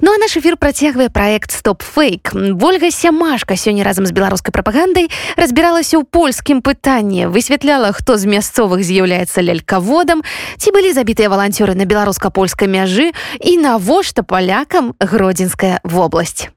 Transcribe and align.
Ну 0.00 0.12
а 0.12 0.18
наш 0.18 0.36
эфир 0.36 0.56
працягвае 0.56 1.08
проект 1.08 1.52
стоп 1.52 1.82
фейк 1.82 2.32
ольга 2.34 2.90
сямашка 2.90 3.56
сёння 3.56 3.84
разам 3.84 4.04
з 4.06 4.12
беларускай 4.12 4.52
прапагандай 4.52 5.08
разбіралася 5.36 5.96
ў 5.96 6.04
польскім 6.04 6.60
пытанні 6.60 7.32
высвятляла 7.32 7.92
хто 7.96 8.20
з 8.20 8.28
мясцовых 8.28 8.84
з'яўляецца 8.84 9.40
лялькаводам 9.40 10.20
ці 10.60 10.68
былі 10.76 10.92
забітыя 10.92 11.32
валанцёры 11.32 11.72
на 11.72 11.88
беларуска-польскай 11.88 12.68
мяжы 12.68 13.16
і 13.40 13.56
навошта 13.56 14.20
палякам 14.20 14.92
гродзенская 15.00 15.80
вобласць 15.80 16.52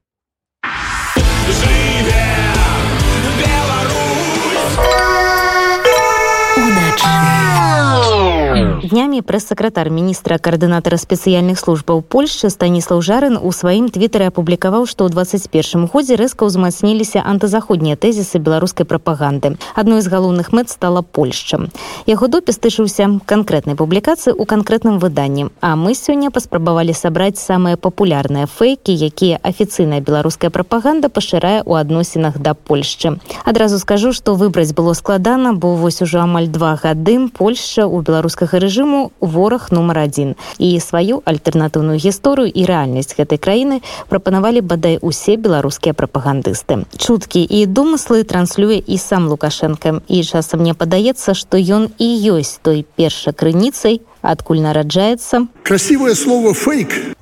днямі 8.60 9.22
прэс-сакратар 9.24 9.88
міністра 9.88 10.36
каардынатара 10.36 10.98
спецыяльных 11.00 11.60
службаў 11.60 12.02
польшчы 12.04 12.50
станіслаў 12.52 13.00
жарын 13.00 13.38
у 13.40 13.52
сваім 13.56 13.88
твітары 13.88 14.28
апублікаваў 14.28 14.84
што 14.84 15.08
ў 15.08 15.16
21 15.16 15.88
годзе 15.88 16.20
рэзка 16.20 16.44
ўзмацніліся 16.44 17.24
антызаходнія 17.24 17.96
тэзісы 17.96 18.44
беларускай 18.44 18.84
прапаганды 18.84 19.56
адной 19.80 20.04
з 20.04 20.12
галоўных 20.12 20.52
мэт 20.52 20.68
стала 20.72 21.00
польшча 21.00 21.72
яго 22.04 22.28
допіс 22.28 22.60
тышыўся 22.60 23.08
канкрэтнай 23.24 23.80
публікацыі 23.80 24.36
ў 24.36 24.44
канкрэтным 24.44 25.00
выданні 25.00 25.48
а 25.64 25.80
мы 25.80 25.96
сёння 25.96 26.28
паспрабавалі 26.28 26.92
сабраць 26.92 27.40
самыя 27.40 27.80
папулярныя 27.80 28.44
фэйкі 28.44 28.92
якія 28.92 29.40
афіцыйная 29.40 30.04
беларуская 30.04 30.52
прапаганда 30.52 31.08
пашырае 31.08 31.64
ў 31.64 31.80
адносінах 31.80 32.40
да 32.44 32.56
польшчы 32.60 33.24
адразу 33.48 33.80
скажу 33.80 34.12
што 34.12 34.36
выбраць 34.36 34.76
было 34.76 34.92
складана 35.00 35.56
бо 35.56 35.76
вось 35.80 36.02
ужо 36.04 36.28
амаль 36.28 36.52
два 36.52 36.76
гады 36.76 37.32
польша 37.32 37.88
у 37.88 38.02
беларускага 38.02 38.49
рэжыму 38.54 38.80
рэжыму 38.80 39.12
вораг 39.20 39.72
нумар 39.72 40.06
адзін. 40.06 40.36
І 40.58 40.80
сваю 40.80 41.22
альтэрнатыўную 41.26 41.98
гісторыю 42.00 42.48
і 42.48 42.66
рэальнасць 42.66 43.16
гэтай 43.18 43.38
краіны 43.38 43.82
прапанавалі 44.10 44.62
бадай 44.62 45.00
усе 45.02 45.36
беларускія 45.36 45.94
прапагандысты. 45.94 46.86
Чуткі 46.98 47.44
і 47.44 47.66
домыслы 47.66 48.24
транслюе 48.24 48.80
і 48.80 48.98
сам 48.98 49.28
лукашенко. 49.28 50.02
І 50.08 50.24
часам 50.24 50.62
мне 50.62 50.74
падаецца 50.74 51.34
што 51.34 51.58
ён 51.58 51.90
і 51.98 52.08
ёсць 52.32 52.60
той 52.62 52.86
перша 52.96 53.32
крыніцай 53.32 54.02
адкуль 54.22 54.62
нараджаецца. 54.62 55.48
Красивое 55.64 56.16
слово 56.16 56.54
фейк 56.54 57.16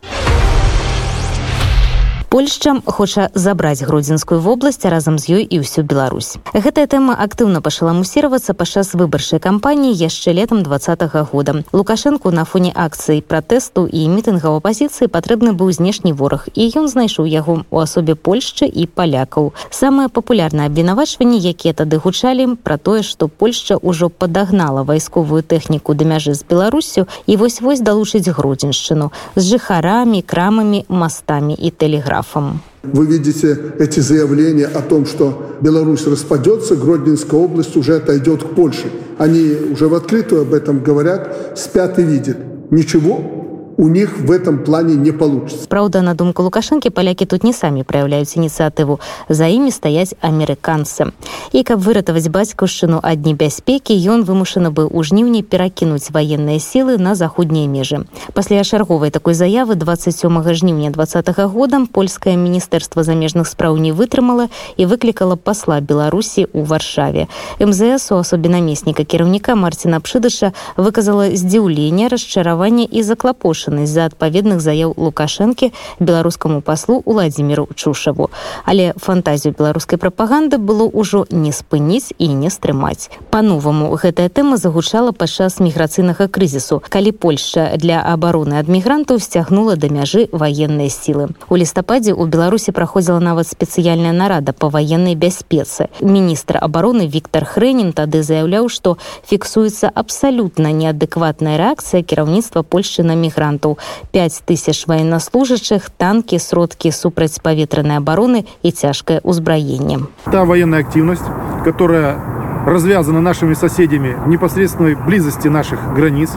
Польшча 2.38 2.76
хоча 2.86 3.30
забраць 3.34 3.82
гродзенскую 3.82 4.38
вобласць 4.40 4.86
разам 4.86 5.18
з 5.18 5.42
ёй 5.42 5.44
і 5.50 5.66
ўсю 5.66 5.82
Беларусь. 5.82 6.38
Гэтая 6.54 6.86
тэма 6.86 7.18
актыўна 7.18 7.66
пачала 7.66 7.98
мусіравацца 7.98 8.54
падчас 8.54 8.94
выбарчай 8.94 9.42
кампаніі 9.42 9.98
яшчэ 9.98 10.38
летам 10.38 10.62
два 10.62 10.78
-го 10.78 11.26
года. 11.32 11.66
Лукашэнку 11.74 12.30
на 12.30 12.46
фоне 12.46 12.70
акцыі 12.78 13.26
пратэсту 13.26 13.90
і 13.90 14.06
мітынгаў 14.14 14.62
апазіцыі 14.62 15.10
патрэбны 15.10 15.58
быў 15.58 15.74
знешні 15.74 16.14
вораг 16.14 16.46
і 16.54 16.70
ён 16.78 16.86
знайшоў 16.88 17.26
яго 17.26 17.66
у 17.72 17.80
асобе 17.80 18.14
Польшчы 18.14 18.70
і 18.70 18.86
палякаў. 18.86 19.54
Самае 19.72 20.08
папулярнае 20.08 20.70
абвінавачванне, 20.70 21.42
якія 21.42 21.74
тады 21.74 21.98
гучалі 21.98 22.54
пра 22.62 22.78
тое, 22.78 23.02
што 23.02 23.34
Польшча 23.34 23.82
ўжо 23.82 24.10
падагнала 24.14 24.86
вайсковую 24.86 25.42
тэхніку 25.42 25.98
да 25.98 26.06
мяжы 26.06 26.38
з 26.38 26.46
Беларусю 26.46 27.10
і 27.26 27.34
вось-вось 27.36 27.82
далучыць 27.82 28.30
гродзеншчыну 28.30 29.10
з 29.36 29.42
жыхарамі, 29.42 30.22
крамамі, 30.22 30.86
мастамі 30.88 31.58
і 31.58 31.74
тэлеграф 31.74 32.27
штрафом. 32.28 32.62
Вы 32.84 33.06
видите 33.06 33.58
эти 33.80 34.00
заявления 34.00 34.66
о 34.66 34.82
том, 34.82 35.06
что 35.06 35.58
Беларусь 35.62 36.06
распадется, 36.08 36.76
Гродненская 36.76 37.40
область 37.40 37.76
уже 37.76 37.98
отойдет 37.98 38.44
к 38.44 38.50
Польше. 38.56 38.92
Они 39.18 39.56
уже 39.72 39.88
в 39.88 39.96
открытую 39.96 40.42
об 40.44 40.54
этом 40.54 40.84
говорят, 40.84 41.54
спят 41.58 42.00
и 42.00 42.04
видят. 42.04 42.38
Ничего 42.70 43.37
у 43.78 43.88
них 43.88 44.18
в 44.18 44.32
этом 44.32 44.64
плане 44.64 44.96
не 44.96 45.12
получится. 45.12 45.68
Правда, 45.68 46.02
на 46.02 46.16
думку 46.16 46.42
Лукашенко, 46.42 46.90
поляки 46.92 47.26
тут 47.26 47.44
не 47.44 47.54
сами 47.54 47.84
проявляют 47.84 48.30
инициативу. 48.36 49.00
За 49.30 49.48
ими 49.48 49.70
стоять 49.70 50.16
американцы. 50.22 51.14
И 51.52 51.64
как 51.64 51.78
выратовать 51.78 52.28
батькушчину 52.30 53.00
от 53.02 53.20
небяспеки, 53.20 54.08
он 54.10 54.24
вымушено 54.24 54.72
бы 54.72 54.88
у 54.88 55.04
жнивни 55.04 55.42
перекинуть 55.44 56.10
военные 56.10 56.60
силы 56.60 56.98
на 56.98 57.16
заходние 57.16 57.68
межи. 57.68 58.06
После 58.34 58.64
шарговой 58.64 59.12
такой 59.12 59.36
заявы 59.36 59.76
27 59.76 60.54
жнивня 60.54 60.92
20 60.92 61.28
года 61.52 61.86
польское 61.92 62.36
министерство 62.36 63.04
замежных 63.04 63.48
справ 63.48 63.78
не 63.78 63.92
вытрымало 63.92 64.48
и 64.78 64.86
выкликало 64.86 65.36
посла 65.36 65.82
Беларуси 65.82 66.48
у 66.54 66.64
Варшаве. 66.64 67.28
МЗС 67.60 68.12
у 68.12 68.16
особи 68.16 68.48
наместника 68.48 69.04
кіраўніка 69.04 69.56
Мартина 69.56 70.02
Пшидыша 70.02 70.54
выказала 70.78 71.36
здзіўление, 71.36 72.08
расчарование 72.08 72.88
и 72.88 73.04
заклопошение 73.04 73.67
запрошанасць 73.68 73.92
за 73.92 74.06
адпаведных 74.06 74.62
заяў 74.62 74.94
лукашэнкі 74.98 75.72
беларускаму 76.00 76.62
паслу 76.62 77.04
владимиру 77.06 77.68
чушаву. 77.76 78.30
Але 78.66 78.94
фантазію 78.98 79.54
беларускай 79.58 80.00
прапаганды 80.00 80.58
было 80.58 80.90
ўжо 80.94 81.26
не 81.30 81.52
спыніць 81.52 82.14
і 82.18 82.28
не 82.28 82.50
стрымаць. 82.50 83.10
По-новаму 83.30 83.96
гэтая 83.96 84.30
тэма 84.30 84.58
загучала 84.58 85.12
падчас 85.12 85.60
міграцыйнага 85.60 86.28
крызісу 86.28 86.82
калі 86.90 87.12
польша 87.12 87.78
для 87.78 88.02
абароны 88.02 88.60
ад 88.60 88.68
мігрантаў 88.68 89.20
сцягнула 89.20 89.76
да 89.76 89.90
мяжы 89.90 90.30
военныя 90.32 90.90
сілы. 90.90 91.30
У 91.50 91.56
лістападзе 91.56 92.14
у 92.14 92.26
беларусі 92.26 92.72
праходзіла 92.72 93.20
нават 93.20 93.48
спецыяльная 93.48 94.14
нарада 94.14 94.54
по 94.54 94.70
военной 94.70 95.16
бяспецы. 95.16 95.90
Міністр 96.02 96.58
обороны 96.62 97.08
Віктор 97.08 97.46
хрэнін 97.46 97.94
тады 97.94 98.24
заяўляў 98.24 98.70
што 98.70 98.98
фіксуецца 99.28 99.92
абсалютна 99.94 100.72
неадэкватная 100.72 101.58
рэакцыя 101.58 102.04
кіраўніцтва 102.04 102.64
польшчы 102.64 103.04
на 103.04 103.16
мігрант 103.16 103.57
мігрантаў 103.58 103.78
5 104.12 104.44
тысяч 104.46 104.88
военнослужащих 104.88 105.90
танки 105.90 106.40
сродки 106.40 106.92
супрацьпаветранай 106.92 107.98
обороны 107.98 108.46
и 108.64 108.72
цяжкое 108.72 109.20
узбраенне 109.24 110.00
та 110.32 110.46
военная 110.46 110.80
активность 110.80 111.24
которая 111.64 112.18
развязана 112.66 113.22
нашими 113.22 113.54
соседями 113.54 114.14
в 114.14 114.28
непосредственной 114.28 114.96
близости 114.96 115.48
наших 115.48 115.94
границ 115.94 116.30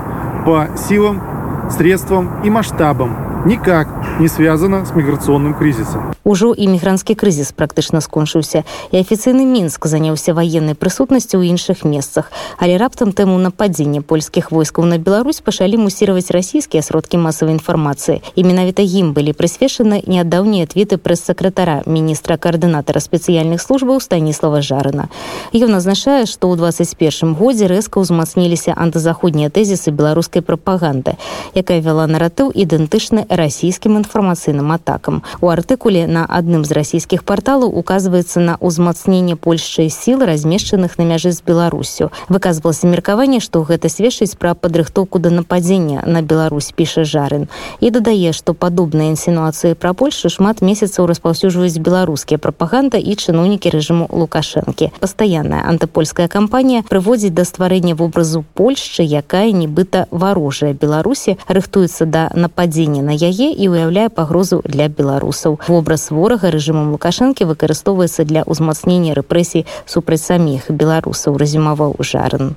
по 0.44 0.68
силам 0.88 1.22
средствам 1.70 2.42
и 2.44 2.50
масштабам 2.50 3.29
никак 3.46 3.88
не 4.20 4.28
связана 4.28 4.84
с 4.84 4.94
міграцыйным 4.94 5.54
крызісам. 5.54 6.12
Ужо 6.24 6.52
імігранцкі 6.52 7.14
крызіс 7.16 7.52
практычна 7.56 8.04
скончыўся 8.04 8.64
і 8.92 9.00
афіцыйны 9.00 9.48
мінск 9.48 9.86
заняўся 9.88 10.36
ваеннай 10.36 10.76
прысутнасцю 10.76 11.40
ў 11.40 11.48
іншых 11.48 11.88
месцах, 11.88 12.28
але 12.60 12.76
раптам 12.76 13.16
тэму 13.16 13.40
нападзення 13.40 14.04
польскіх 14.04 14.52
войскаў 14.52 14.84
на 14.84 15.00
Беларусь 15.00 15.40
пачалі 15.40 15.80
мусіраваць 15.80 16.28
расійскія 16.28 16.84
сродкі 16.84 17.16
масавай 17.16 17.56
інфармацыі. 17.56 18.20
І 18.36 18.44
менавіта 18.44 18.84
ім 18.84 19.16
былі 19.16 19.32
прысвечаны 19.32 20.04
нядаўнія 20.04 20.68
твіты 20.68 21.00
прэс-сакратара 21.00 21.80
міністра 21.88 22.36
каардынатара 22.36 23.00
спецыяльных 23.00 23.64
службаў 23.64 24.04
станіслава 24.04 24.60
жарына. 24.60 25.08
Ён 25.56 25.80
азначае, 25.80 26.28
што 26.28 26.52
ў 26.52 26.60
21 26.60 27.32
годзе 27.40 27.72
рэзка 27.72 28.04
ўзмацніліся 28.04 28.76
антызаходнія 28.76 29.48
тэзісы 29.48 29.88
беларускай 29.96 30.44
прапаганды, 30.44 31.16
якая 31.56 31.80
вяла 31.80 32.04
наратыў 32.04 32.52
ідэнтычны 32.52 33.29
расійскім 33.30 34.02
інфармацыйным 34.02 34.74
атакам. 34.74 35.22
У 35.40 35.48
артыкуле 35.48 36.06
на 36.10 36.26
адным 36.26 36.66
з 36.66 36.74
расійскіх 36.74 37.22
парталаў 37.24 37.70
указваецца 37.70 38.42
на 38.42 38.54
ўзмацненне 38.58 39.38
польшчай 39.38 39.88
сілы 39.88 40.26
размешчаных 40.26 40.98
на 40.98 41.06
мяжы 41.06 41.30
з 41.30 41.40
беларусю 41.46 42.10
выказвалася 42.28 42.90
меркаванне 42.90 43.40
што 43.40 43.62
гэта 43.62 43.88
сведчыць 43.88 44.34
пра 44.34 44.54
падрыхтоўку 44.54 45.22
да 45.22 45.30
нападзення 45.30 46.02
на 46.06 46.22
Беларусь 46.22 46.72
піша 46.74 47.04
жарын 47.04 47.46
і 47.80 47.90
дадае 47.90 48.32
што 48.34 48.54
падобныя 48.54 49.14
інсінуацыі 49.14 49.78
пра 49.78 49.94
польшу 49.94 50.28
шмат 50.28 50.62
месяцаў 50.62 51.06
распаўсюджваюць 51.06 51.78
беларускія 51.78 52.38
прапаганда 52.38 52.98
і 52.98 53.14
чыноўнікі 53.14 53.70
рэжыму 53.70 54.10
лукашэнкі 54.10 54.90
пастаянная 54.98 55.62
антыпольская 55.70 56.28
кампанія 56.28 56.82
прыводзіць 56.90 57.34
да 57.34 57.44
стварэння 57.44 57.94
вобразу 57.94 58.44
польшчы 58.54 59.06
якая 59.06 59.50
нібыта 59.54 60.06
варожая 60.10 60.74
беларусі 60.74 61.38
рыхтуецца 61.46 62.06
да 62.06 62.30
нападзення 62.34 63.02
на 63.02 63.14
яе 63.22 63.52
і 63.52 63.68
уяўляе 63.68 64.08
пагрозу 64.08 64.62
для 64.64 64.88
беларусаў. 64.88 65.60
Вобраз 65.68 66.10
ворага 66.10 66.50
рэжымам 66.50 66.90
лукашэнкі 66.96 67.48
выкарыстоўваецца 67.52 68.24
для 68.24 68.42
ўзмацнення 68.46 69.14
рэпрэсій 69.18 69.66
супраць 69.86 70.24
саміх 70.24 70.70
беларусаў 70.70 71.36
разюмаваў 71.36 71.96
жарын 72.00 72.56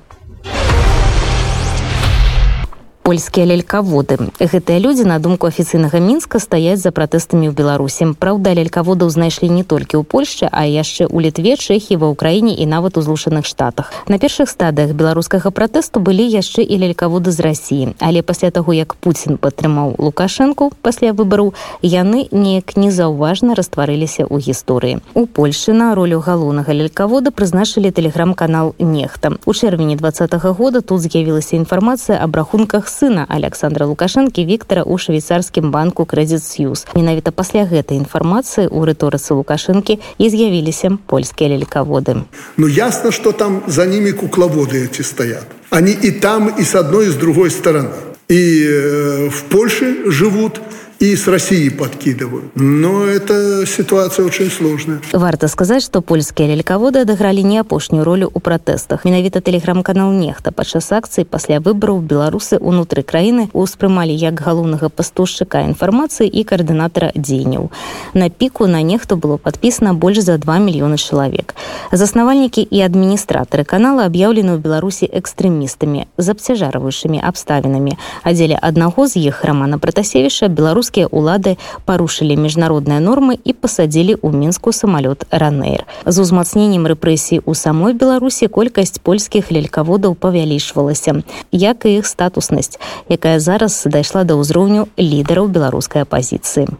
польскія 3.04 3.44
лялькаводы. 3.44 4.32
Гэтыя 4.40 4.80
людзі 4.80 5.04
на 5.04 5.20
думку 5.20 5.46
афіцыйнага 5.46 6.00
мінска 6.00 6.40
стаяць 6.40 6.80
за 6.80 6.88
пратэстамі 6.88 7.52
ў 7.52 7.54
беларусі. 7.54 8.16
Праўда 8.16 8.56
лялькаводаў 8.56 9.12
знайшлі 9.12 9.52
не 9.52 9.60
толькі 9.60 10.00
ў 10.00 10.08
польльше 10.08 10.48
а 10.48 10.64
яшчэ 10.64 11.12
у 11.12 11.20
літве 11.20 11.60
чэхі 11.60 12.00
ва 12.00 12.08
ўкраіне 12.08 12.56
і 12.56 12.64
нават 12.64 12.96
у 12.96 13.04
злучаных 13.04 13.44
штатах. 13.44 13.92
На 14.08 14.16
першых 14.16 14.48
стадыях 14.48 14.96
беларускага 14.96 15.52
пратэсту 15.52 16.00
былі 16.00 16.24
яшчэ 16.24 16.64
і 16.64 16.80
лялькаводы 16.80 17.28
з 17.28 17.44
рассіі 17.44 17.84
але 18.00 18.24
пасля 18.24 18.48
таго 18.48 18.72
як 18.72 18.96
пуін 18.96 19.36
падтрымаў 19.36 20.00
лукашэнку 20.00 20.72
пасля 20.80 21.12
выбару 21.12 21.52
яны 21.84 22.32
неяк 22.32 22.72
незаўважна 22.80 23.52
растварыліся 23.52 24.24
ў 24.24 24.40
гісторыі. 24.40 25.04
У 25.12 25.28
польльше 25.28 25.76
на 25.76 25.92
ролю 25.92 26.24
галоўнага 26.24 26.72
лялькавода 26.72 27.36
прызначылі 27.36 27.92
тэлеграм-канал 27.92 28.72
нехта 28.80 29.36
у 29.44 29.52
чэрвені 29.52 30.00
два 30.00 30.08
-го 30.08 30.56
года 30.56 30.80
тут 30.80 31.04
з'явілася 31.04 31.60
інфармацыя 31.60 32.16
аб 32.16 32.32
рахунках 32.36 32.93
сына 32.94 33.26
александра 33.28 33.90
лукашэнкі 33.90 34.46
Віктора 34.46 34.86
ў 34.86 34.94
швейцарскім 35.02 35.74
банку 35.74 36.06
крэдит 36.06 36.46
сьюз 36.46 36.86
менавіта 36.94 37.34
пасля 37.34 37.66
гэтай 37.66 37.98
інфармацыі 37.98 38.70
у 38.70 38.86
рыторыцы 38.86 39.34
лукашэнкі 39.34 39.98
і 39.98 40.24
з'явіліся 40.30 40.94
польскія 41.10 41.50
лелькаводы 41.58 42.22
ну 42.56 42.66
ясно 42.70 43.10
что 43.10 43.32
там 43.32 43.62
за 43.66 43.90
ними 43.90 44.14
кукловоды 44.14 44.86
эти 44.86 45.02
стоят 45.02 45.50
они 45.74 45.92
и 45.92 46.10
там 46.12 46.48
и 46.48 46.62
с 46.62 46.74
одной 46.74 47.06
с 47.06 47.14
другой 47.14 47.50
стороны. 47.50 47.90
И 48.28 48.64
э, 48.66 49.28
в 49.28 49.42
польше 49.44 50.10
живут 50.10 50.58
и 50.58 50.83
с 51.12 51.28
Россией 51.28 51.70
подкидывают. 51.70 52.44
Но 52.54 53.04
эта 53.04 53.66
ситуация 53.66 54.24
очень 54.24 54.50
сложная. 54.50 55.00
Варто 55.12 55.48
сказать, 55.48 55.82
что 55.82 56.00
польские 56.00 56.48
лелькаводы 56.48 57.00
адыгралі 57.00 57.42
не 57.44 57.58
апошнюю 57.58 58.04
ролю 58.04 58.32
ў 58.32 58.40
пратэстах. 58.40 59.04
Менавіта 59.04 59.44
тэлеграм-канал 59.44 60.12
нехта 60.16 60.50
падчас 60.50 60.88
акцыі 60.90 61.28
пасля 61.28 61.60
выбараў 61.60 62.00
беларусы 62.00 62.56
ўнутры 62.56 63.04
краіны 63.04 63.52
ўспрымалі 63.52 64.16
як 64.16 64.40
галоўнага 64.40 64.88
пастушчыка 64.88 65.68
інфармацыі 65.68 66.24
і 66.24 66.40
каардынатара 66.48 67.12
дзеянняў. 67.12 67.68
На 68.14 68.30
піку 68.30 68.66
на 68.66 68.80
нехту 68.80 69.20
было 69.20 69.36
падпісана 69.36 69.92
больш 69.92 70.24
за 70.24 70.38
2 70.38 70.58
мільёны 70.64 70.96
чалавек. 70.96 71.54
Заснавальнікі 71.92 72.64
і 72.64 72.80
адміністратары 72.80 73.68
канала 73.68 74.08
аб'яўлены 74.08 74.56
ў 74.56 74.58
Беларусі 74.64 75.04
экстрэмістамі 75.12 76.08
з 76.16 76.26
абцяжараваючымі 76.32 77.20
абставінамі. 77.20 78.00
А 78.24 78.32
дзеля 78.32 78.56
аднаго 78.62 79.04
з 79.06 79.20
іх 79.20 79.44
рамана 79.44 79.76
Пратасевіша 79.78 80.48
беларус 80.48 80.93
беларускія 80.94 81.08
ўлады 81.10 81.56
парушылі 81.86 82.36
міжнародныя 82.38 83.00
нормы 83.00 83.34
і 83.34 83.52
пасадзілі 83.52 84.14
ў 84.22 84.30
мінску 84.30 84.70
самалёт 84.70 85.26
ранейр 85.30 85.86
з 86.06 86.16
узмацненнем 86.22 86.86
рэпрэсій 86.86 87.42
у 87.44 87.54
самой 87.54 87.94
беларусі 87.94 88.46
колькасць 88.48 89.02
польскіх 89.02 89.50
лелькаводаў 89.50 90.14
павялічвалася 90.14 91.22
як 91.50 91.86
і 91.86 91.98
іх 91.98 92.06
статуснасць 92.06 92.78
якая 93.10 93.38
зараз 93.40 93.82
дайшла 93.86 94.24
да 94.24 94.38
ўзроўню 94.38 94.86
лідараў 94.98 95.50
беларускай 95.50 96.06
апазіцыі 96.06 96.70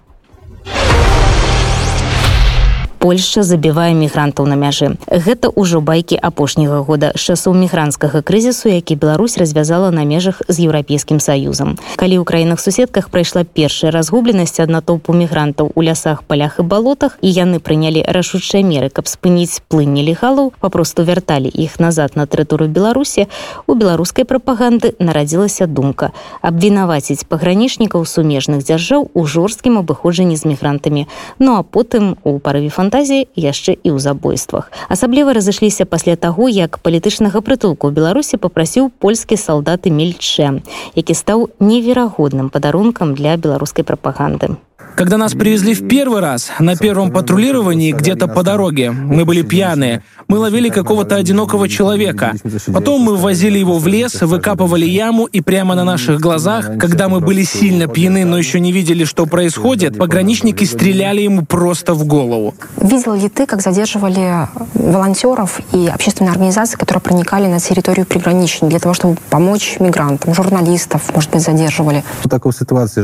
Польша 3.04 3.42
забівае 3.42 3.92
мігрантаў 3.92 4.46
на 4.48 4.56
мяжы. 4.56 4.96
Гэта 5.12 5.52
ўжо 5.52 5.84
байкі 5.84 6.16
апошняга 6.16 6.80
года 6.80 7.12
часоў 7.12 7.52
мігрантскага 7.52 8.24
крызісу, 8.24 8.72
які 8.72 8.96
Беларусь 8.96 9.36
развязала 9.36 9.90
на 9.92 10.08
межах 10.08 10.40
з 10.48 10.64
еўрапейскім 10.64 11.20
саюзам. 11.20 11.76
Калі 12.00 12.16
ў 12.16 12.24
краінах 12.24 12.64
суседках 12.64 13.12
прайшла 13.12 13.44
першая 13.44 13.92
разгубленасць 13.92 14.56
ад 14.64 14.72
натоўпу 14.72 15.12
мігрантаў 15.12 15.68
у 15.76 15.84
лясах 15.84 16.24
палях 16.24 16.56
і 16.56 16.64
балотах 16.64 17.20
і 17.20 17.28
яны 17.28 17.60
прынялі 17.60 18.00
рашучыя 18.08 18.64
меры, 18.64 18.88
каб 18.88 19.04
спыніць 19.04 19.60
плынь 19.68 19.92
нелегалаў, 19.92 20.56
папросту 20.64 21.04
вярталі 21.04 21.52
іх 21.52 21.76
назад 21.76 22.16
на 22.16 22.24
тэрыторыю 22.24 22.72
Беларусі, 22.72 23.28
у 23.68 23.76
беларускай 23.76 24.24
прапаганды 24.24 24.96
нарадзілася 24.96 25.68
думка 25.68 26.16
абвінаваціць 26.40 27.28
пагранічнікаў 27.28 28.08
сумежных 28.08 28.64
дзяржаў 28.64 29.12
у 29.12 29.28
жорсткім 29.28 29.84
абыходжанні 29.84 30.40
з 30.40 30.48
мігрантамі. 30.48 31.04
Ну 31.36 31.60
а 31.60 31.62
потым 31.68 32.16
у 32.24 32.40
парыве 32.40 32.72
фантазі 32.72 32.93
фантазіі 32.94 33.26
яшчэ 33.34 33.74
і 33.82 33.90
ў 33.90 33.98
забойствах. 33.98 34.70
Асабліва 34.86 35.34
разышліся 35.34 35.82
пасля 35.82 36.14
таго 36.14 36.46
як 36.46 36.78
палітычнага 36.78 37.42
прытулку 37.42 37.90
ў 37.90 37.92
беларусі 37.98 38.38
попрасіў 38.38 38.86
польскі 39.02 39.34
салдаты 39.34 39.90
мельчэ 39.90 40.62
які 40.94 41.14
стаў 41.18 41.50
неверагодным 41.58 42.54
падарункам 42.54 43.18
для 43.18 43.34
беларускай 43.34 43.82
прапаганды 43.82 44.54
Когда 44.94 45.16
нас 45.16 45.32
привезли 45.32 45.74
в 45.74 45.88
первый 45.88 46.20
раз 46.20 46.50
на 46.60 46.76
первом 46.76 47.10
патрулировании 47.10 47.90
где-то 47.90 48.28
по 48.28 48.44
дороге, 48.44 48.92
мы 48.92 49.24
были 49.24 49.42
пьяные. 49.42 50.02
Мы 50.28 50.38
ловили 50.38 50.68
какого-то 50.68 51.16
одинокого 51.16 51.68
человека. 51.68 52.34
Потом 52.72 53.02
мы 53.02 53.16
возили 53.16 53.58
его 53.58 53.78
в 53.78 53.86
лес, 53.88 54.22
выкапывали 54.22 54.86
яму, 54.86 55.26
и 55.26 55.40
прямо 55.40 55.74
на 55.74 55.84
наших 55.84 56.20
глазах, 56.20 56.78
когда 56.78 57.08
мы 57.08 57.20
были 57.20 57.42
сильно 57.42 57.88
пьяны, 57.88 58.24
но 58.24 58.38
еще 58.38 58.60
не 58.60 58.70
видели, 58.70 59.04
что 59.04 59.26
происходит, 59.26 59.98
пограничники 59.98 60.64
стреляли 60.64 61.22
ему 61.22 61.44
просто 61.44 61.94
в 61.94 62.06
голову. 62.06 62.54
Видел 62.80 63.14
ли 63.14 63.28
ты, 63.28 63.46
как 63.46 63.62
задерживали 63.62 64.48
волонтеров 64.74 65.60
и 65.72 65.88
общественные 65.88 66.30
организации, 66.30 66.76
которые 66.76 67.02
проникали 67.02 67.46
на 67.46 67.58
территорию 67.58 68.06
приграничной 68.06 68.68
для 68.68 68.78
того, 68.78 68.94
чтобы 68.94 69.16
помочь 69.28 69.76
мигрантам, 69.80 70.34
журналистов, 70.34 71.10
может 71.14 71.30
быть, 71.30 71.42
задерживали? 71.42 72.04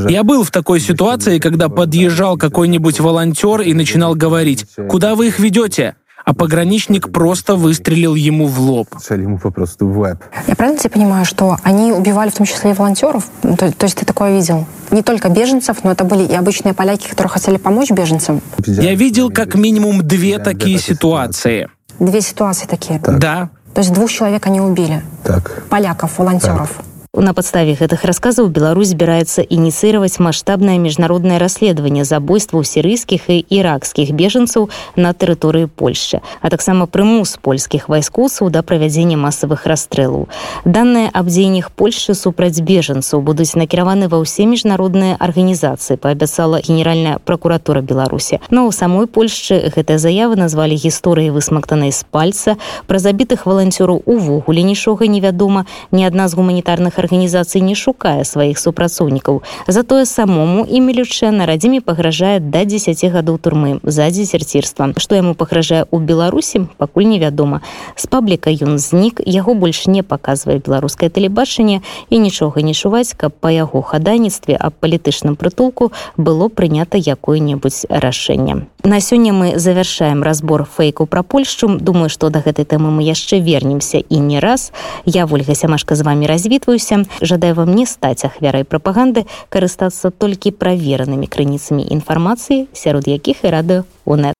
Я 0.09 0.23
был 0.23 0.45
в 0.45 0.51
такой 0.51 0.81
ситуации, 0.81 1.39
когда 1.39 1.69
подъезжал 1.81 2.37
какой-нибудь 2.37 3.01
волонтер 3.01 3.63
и 3.63 3.73
начинал 3.73 4.15
говорить, 4.15 4.67
куда 4.91 5.15
вы 5.15 5.29
их 5.29 5.39
ведете? 5.39 5.95
а 6.23 6.35
пограничник 6.35 7.11
просто 7.11 7.57
выстрелил 7.57 8.15
ему 8.15 8.47
в 8.47 8.61
лоб. 8.61 8.89
ему 9.09 9.39
попросту 9.39 9.87
в 9.87 9.99
веб. 9.99 10.19
Я 10.47 10.55
правильно 10.55 10.79
тебя 10.79 10.91
понимаю, 10.91 11.25
что 11.25 11.57
они 11.63 11.93
убивали 11.93 12.29
в 12.29 12.35
том 12.35 12.47
числе 12.47 12.73
и 12.73 12.75
волонтеров? 12.75 13.27
То, 13.41 13.73
то 13.73 13.85
есть 13.87 13.97
ты 13.97 14.05
такое 14.05 14.37
видел? 14.37 14.67
Не 14.91 15.03
только 15.03 15.31
беженцев, 15.31 15.79
но 15.83 15.93
это 15.93 16.05
были 16.05 16.25
и 16.25 16.35
обычные 16.35 16.75
поляки, 16.75 17.09
которые 17.09 17.31
хотели 17.31 17.57
помочь 17.57 17.91
беженцам? 17.91 18.43
Я 18.67 18.95
видел 18.95 19.31
как 19.31 19.55
минимум 19.55 20.07
две 20.07 20.39
такие 20.39 20.79
ситуации. 20.79 21.71
Две 21.99 22.21
ситуации 22.21 22.67
такие? 22.67 23.01
Так. 23.01 23.19
Да. 23.19 23.49
То 23.75 23.81
есть 23.81 23.95
двух 23.95 24.13
человек 24.13 24.47
они 24.47 24.61
убили? 24.61 25.03
Так. 25.25 25.65
Поляков, 25.71 26.19
волонтеров? 26.19 26.75
Так. 26.77 26.85
На 27.11 27.33
падставе 27.35 27.75
гэтых 27.75 28.05
расказаў 28.07 28.55
Беларусь 28.55 28.95
збіраецца 28.95 29.43
ініцыраваць 29.43 30.23
маштабнае 30.23 30.79
міжнароднае 30.79 31.43
расследаванне 31.43 32.05
забойстваў 32.07 32.63
сірыйскіх 32.63 33.27
і 33.35 33.39
іракскіх 33.51 34.15
бежанцаў 34.15 34.71
на 34.95 35.11
тэрыторыі 35.11 35.67
Польшчы, 35.67 36.23
а 36.39 36.55
таксама 36.55 36.87
прымус 36.87 37.35
польскіх 37.43 37.91
вайскоўцаў 37.91 38.55
да 38.55 38.63
правядзення 38.63 39.19
масавых 39.19 39.67
расстрэлаў. 39.67 40.31
Даныя 40.63 41.11
аб 41.11 41.27
дзеяннях 41.27 41.75
Польшчы 41.75 42.15
супраць 42.15 42.63
бежанцаў 42.63 43.27
будуць 43.27 43.59
накіраваны 43.59 44.07
ва 44.07 44.23
ўсе 44.23 44.47
міжнародныя 44.47 45.19
арганізацыі, 45.19 45.99
паабяцала 45.99 46.63
генеральная 46.63 47.19
пракуратура 47.19 47.83
Беларусі. 47.83 48.39
Но 48.55 48.71
ў 48.71 48.71
самой 48.71 49.11
Польшчы 49.11 49.59
гэтыя 49.75 49.99
заявы 49.99 50.39
назвалі 50.39 50.79
гісторыяй 50.79 51.35
высмактанай 51.35 51.91
з 51.91 52.07
пальца, 52.07 52.55
пра 52.87 53.03
забітых 53.03 53.51
валанцёраў 53.51 54.07
увогуле 54.07 54.63
нічога 54.63 55.11
невядома, 55.11 55.67
ні 55.91 56.07
адна 56.07 56.31
з 56.31 56.39
гуманітарных 56.39 57.00
арганізацый 57.01 57.61
не 57.65 57.75
шукае 57.75 58.25
сваіх 58.25 58.59
супрацоўнікаў 58.61 59.43
затое 59.67 60.05
самому 60.05 60.65
імелючэ 60.65 61.31
на 61.35 61.47
радзіме 61.51 61.81
пагражае 61.81 62.39
да 62.41 62.65
10 62.65 63.05
гадоў 63.15 63.39
турмы 63.39 63.81
за 63.83 64.11
дзесерцірства 64.11 64.93
што 64.97 65.19
яму 65.19 65.35
пагражае 65.35 65.83
ў 65.89 65.97
беларусі 66.05 66.67
пакуль 66.77 67.09
невядома 67.11 67.61
з 67.97 68.07
пабліка 68.07 68.53
ён 68.53 68.79
знік 68.79 69.25
яго 69.27 69.55
больш 69.55 69.87
не 69.87 70.03
паказвае 70.03 70.61
беларускае 70.61 71.11
тэлебачанне 71.11 71.81
і 72.11 72.17
нічога 72.19 72.63
не 72.63 72.75
чуваць 72.75 73.17
каб 73.17 73.35
па 73.41 73.51
яго 73.51 73.83
хадайніцтве 73.83 74.55
аб 74.55 74.77
палітычным 74.81 75.37
прытулку 75.37 75.93
было 76.17 76.49
прынята 76.49 77.01
якое-небудзь 77.01 77.87
рашэнне 77.91 78.67
на 78.85 79.01
сёння 79.01 79.33
мы 79.33 79.59
завяршаем 79.59 80.23
разбор 80.23 80.65
фэйку 80.65 81.07
пра 81.07 81.23
польшчу 81.23 81.69
думаю 81.81 82.09
што 82.09 82.31
да 82.31 82.41
гэтай 82.41 82.65
тэмы 82.65 82.91
мы 82.91 83.03
яшчэ 83.05 83.41
вернемся 83.41 83.99
і 83.99 84.19
не 84.19 84.41
раз. 84.41 84.73
Я 85.05 85.27
ольга 85.27 85.55
сямашка 85.55 85.95
з 85.95 86.03
вами 86.03 86.27
развітваюся 86.27 86.90
спадзяюся 86.91 87.07
жадаю 87.23 87.55
вам 87.55 87.75
не 87.75 87.87
стаць 87.87 88.25
ахвярай 88.25 88.65
прапаганды 88.65 89.27
карыстацца 89.49 90.11
толькі 90.11 90.51
праверанымі 90.51 91.27
крыніцамі 91.27 91.87
інфармацыі 91.87 92.67
сярод 92.73 93.07
якіх 93.07 93.45
і 93.45 93.51
радыё 93.55 93.85
унет 94.05 94.35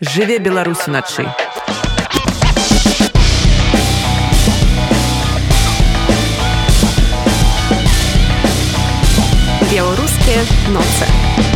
жыве 0.00 0.38
беларусь 0.38 0.86
уначы 0.88 1.24
беларускія 9.72 10.40
ноцы 10.70 11.53